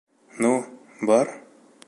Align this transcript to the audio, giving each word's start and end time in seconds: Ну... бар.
Ну... 0.45 0.53
бар. 1.11 1.33